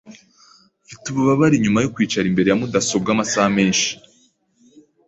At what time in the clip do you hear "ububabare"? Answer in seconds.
1.09-1.53